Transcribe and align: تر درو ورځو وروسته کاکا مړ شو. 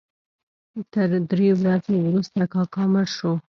تر 0.93 1.09
درو 1.29 1.49
ورځو 1.61 1.93
وروسته 2.05 2.39
کاکا 2.53 2.83
مړ 2.91 3.05
شو. 3.15 3.33